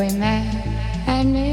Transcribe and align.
we 0.00 0.08
met 0.16 0.46
and 1.06 1.34
knew 1.34 1.49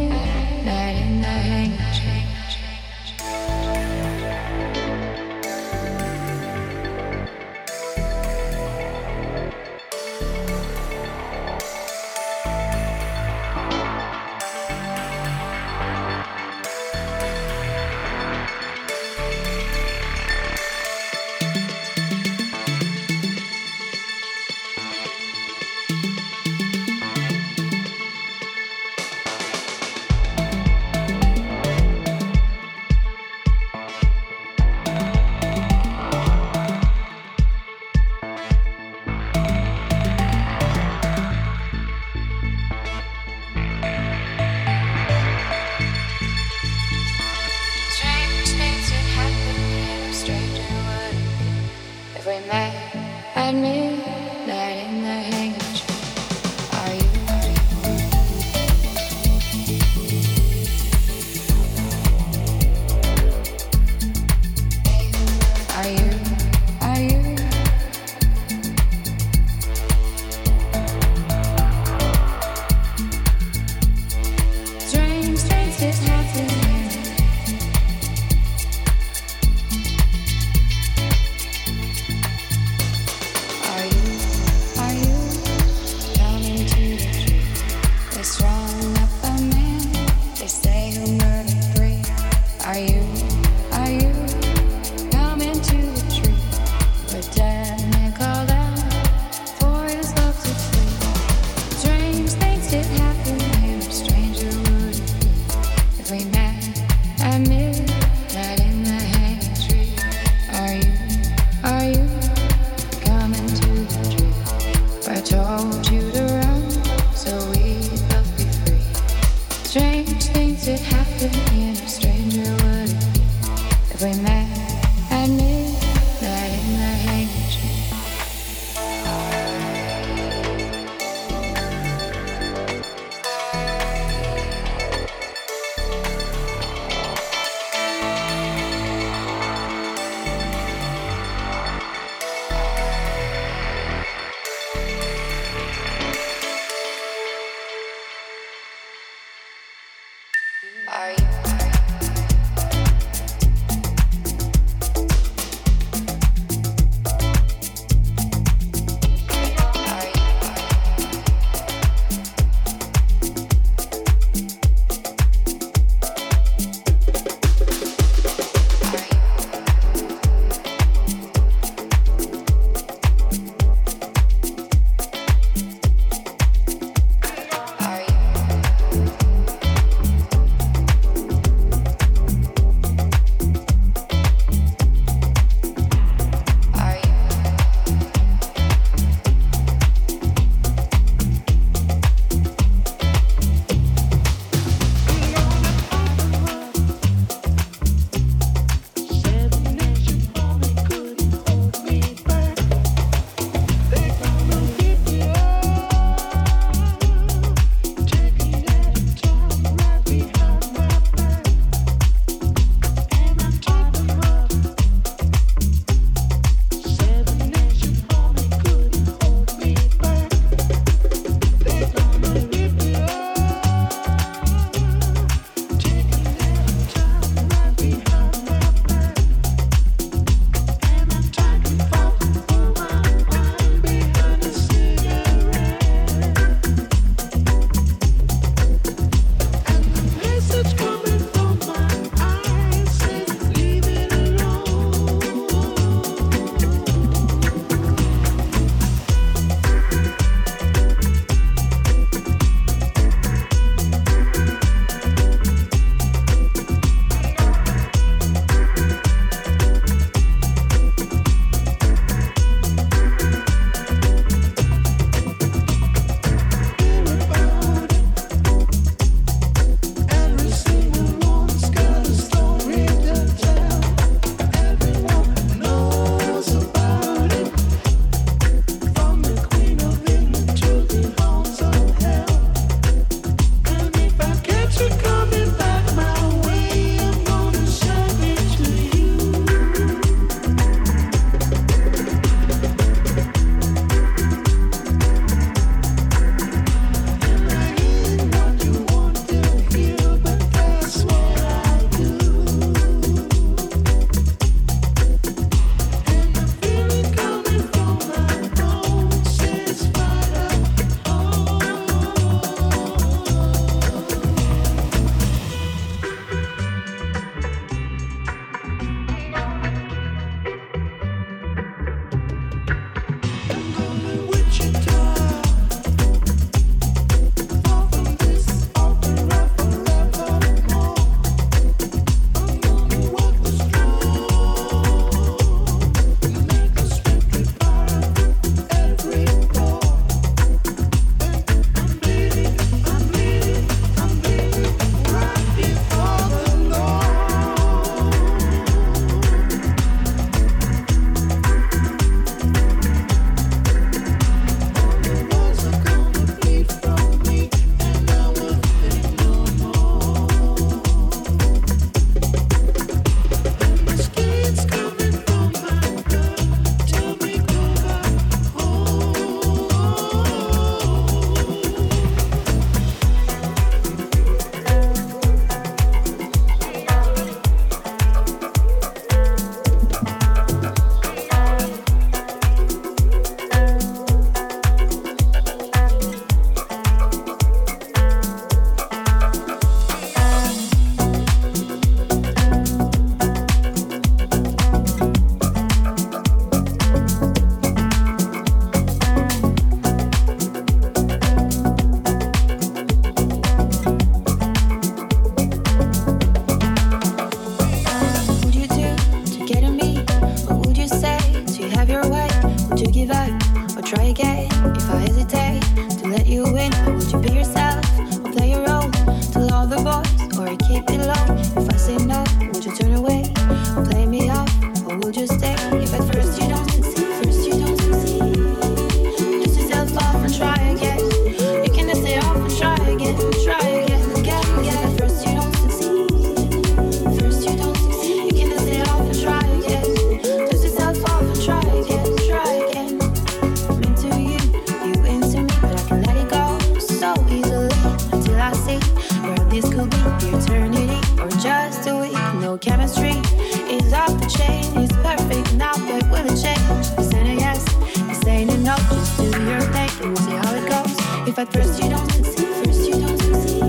I 456.70 457.02
said 457.02 457.26
a 457.28 457.34
yes, 457.34 457.64
I 457.98 458.14
said 458.14 458.50
a 458.50 458.58
no. 458.58 458.76
Just 458.76 459.18
do 459.18 459.24
your 459.44 459.62
thing 459.62 459.92
and 460.04 460.18
see 460.20 460.32
how 460.32 460.54
it 460.54 460.68
goes. 460.68 460.94
If 461.28 461.40
at 461.40 461.52
first 461.54 461.82
you 461.82 461.90
don't 461.90 462.12
succeed, 462.12 462.48
first 462.66 462.82
you 462.90 462.96
don't 463.00 463.20
succeed. 463.20 463.64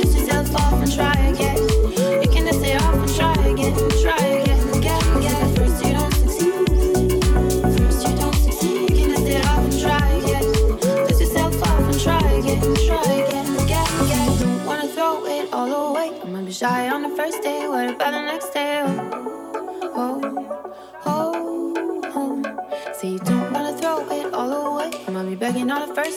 Just 0.00 0.16
yourself 0.18 0.54
off 0.56 0.82
and 0.82 0.92
try 0.92 1.12
again. 1.32 1.58
You 2.22 2.28
can 2.32 2.46
just 2.46 2.60
stay 2.60 2.76
off 2.76 2.94
and 2.94 3.14
try 3.14 3.34
again, 3.52 3.74
try 4.02 4.24
again, 4.40 4.68
again, 4.78 5.04
again. 5.16 5.34
If 5.34 5.42
at 5.44 5.58
first 5.58 5.84
you 5.84 5.92
don't 5.92 6.14
succeed, 6.14 6.54
first 7.76 8.00
you 8.06 8.16
don't 8.16 8.34
succeed. 8.46 8.90
You 8.90 8.96
can 8.96 9.08
just 9.10 9.22
stay 9.26 9.40
off 9.42 9.64
and 9.68 9.80
try 9.84 10.08
again. 10.20 10.46
Just 11.08 11.20
yourself 11.20 11.62
off 11.62 11.80
and 11.80 12.00
try 12.00 12.24
again, 12.40 12.60
try 12.86 13.12
again, 13.24 13.48
again, 13.64 13.88
again. 14.04 14.38
Don't 14.40 14.64
wanna 14.66 14.88
throw 14.88 15.26
it 15.26 15.52
all 15.52 15.90
away. 15.90 16.08
I 16.22 16.24
might 16.26 16.46
be 16.46 16.52
shy 16.52 16.88
on 16.88 17.02
the 17.02 17.10
first 17.10 17.42
day. 17.42 17.68
What 17.68 17.90
about 17.90 18.12
the 18.12 18.22
next? 18.22 18.53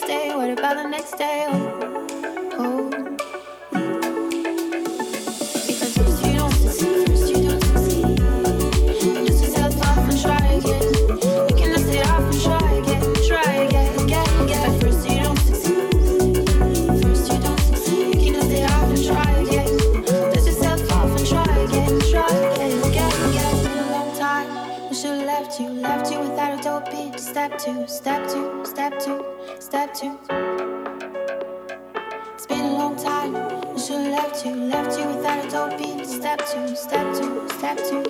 What 0.06 0.50
about 0.50 0.76
the 0.76 0.88
next 0.88 1.18
day? 1.18 1.87
to 37.84 38.07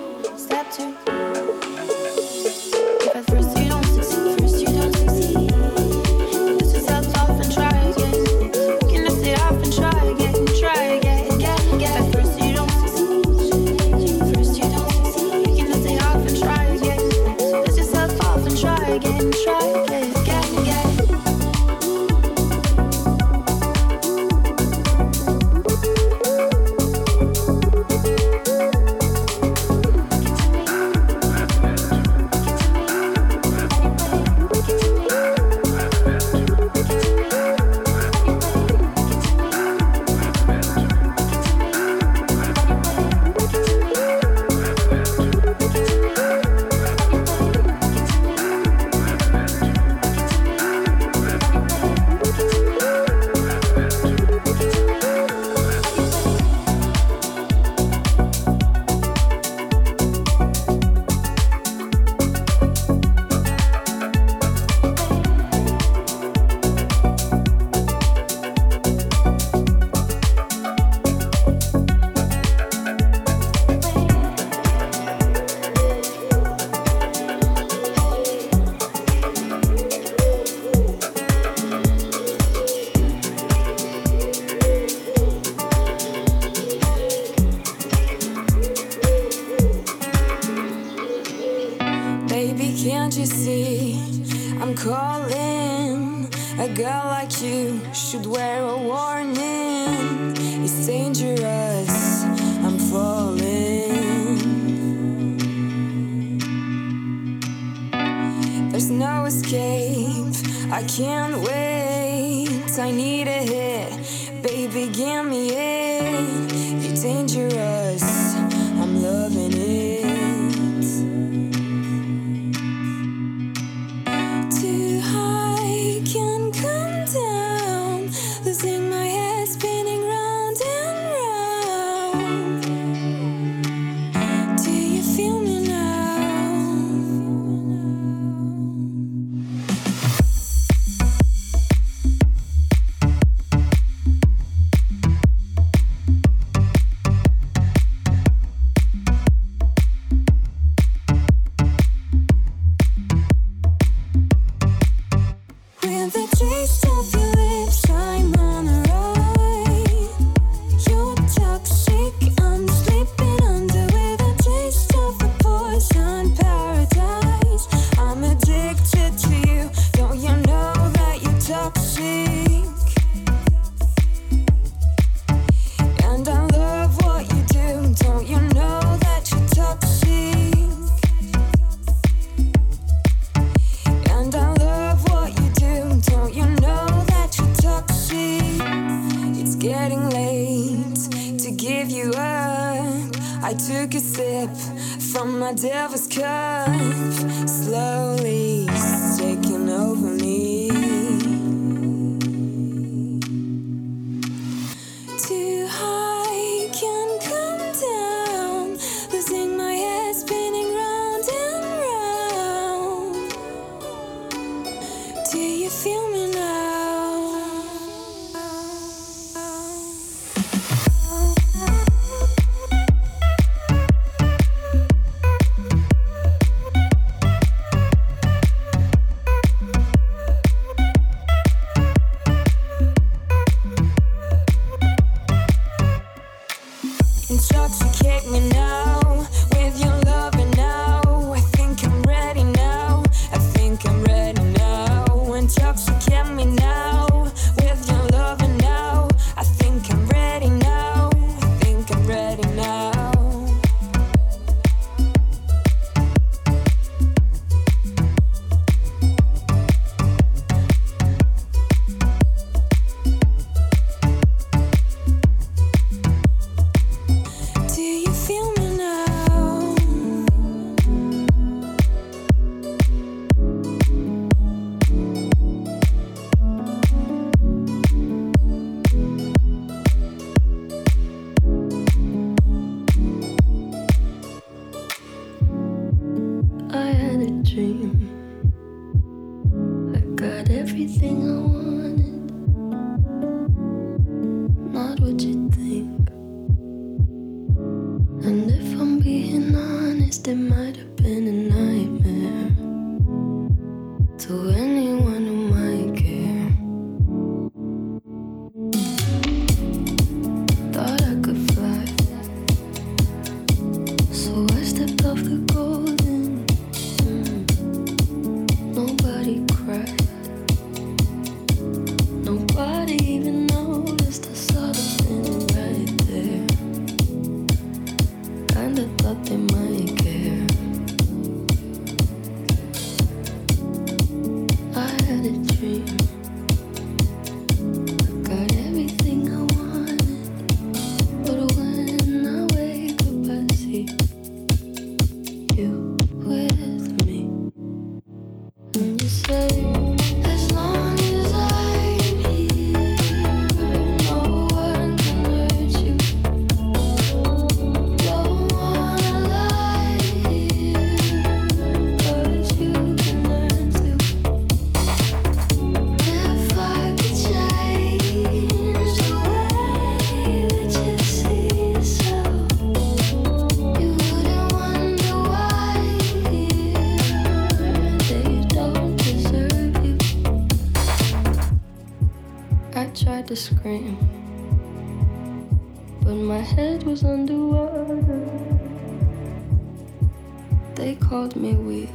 they 390.79 390.95
called 390.95 391.35
me 391.35 391.55
weak. 391.55 391.89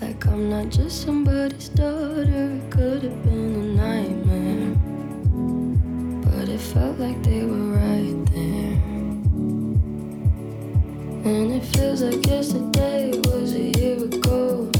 Like 0.00 0.24
I'm 0.28 0.48
not 0.48 0.68
just 0.68 1.02
somebody's 1.02 1.68
daughter, 1.70 2.22
it 2.22 2.70
could 2.70 3.02
have 3.02 3.24
been 3.24 3.54
a 3.56 3.66
nightmare. 3.82 4.76
But 6.24 6.48
it 6.48 6.60
felt 6.60 7.00
like 7.00 7.20
they 7.24 7.44
were 7.44 7.74
right 7.74 8.26
there. 8.26 8.78
And 11.24 11.52
it 11.52 11.64
feels 11.74 12.02
like 12.02 12.24
yesterday 12.24 13.10
was 13.24 13.52
a 13.54 13.78
year 13.80 14.04
ago. 14.04 14.71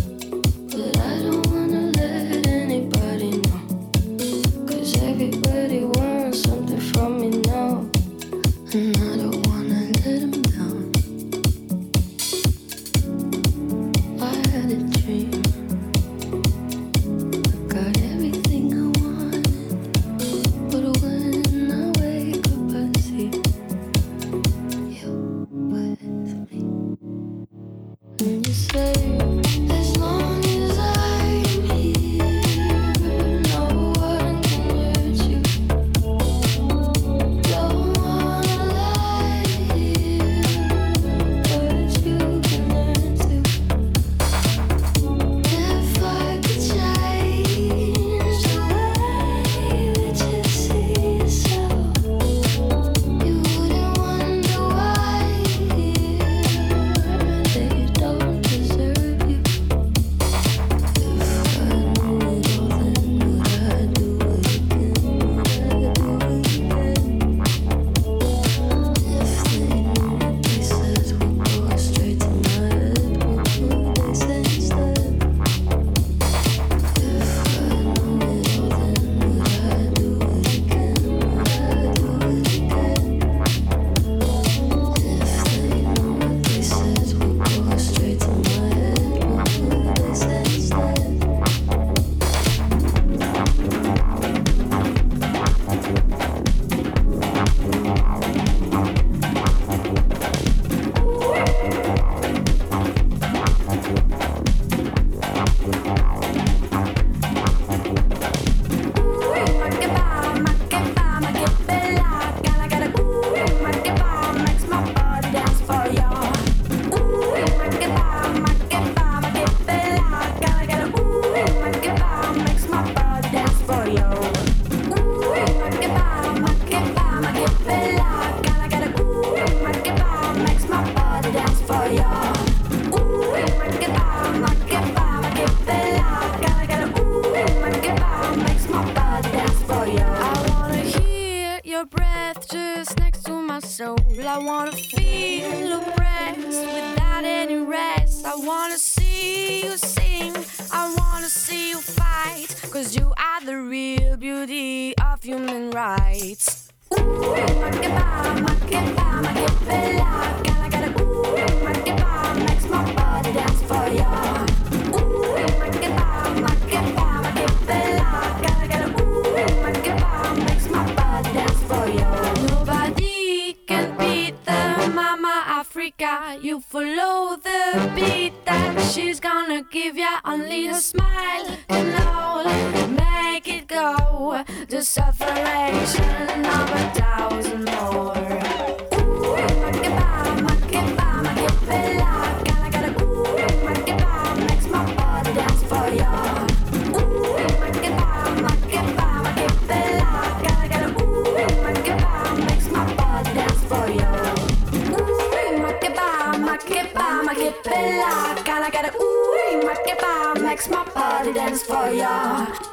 Ya. 212.49 212.72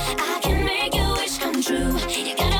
I 0.00 0.40
can 0.42 0.64
make 0.64 0.94
your 0.94 1.12
wish 1.14 1.38
come 1.38 1.60
true. 1.62 1.98
You 2.08 2.36
gotta 2.36 2.57